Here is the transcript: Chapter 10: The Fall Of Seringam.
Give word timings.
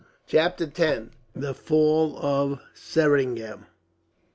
Chapter 0.25 0.65
10: 0.65 1.11
The 1.35 1.53
Fall 1.53 2.17
Of 2.17 2.59
Seringam. 2.73 3.67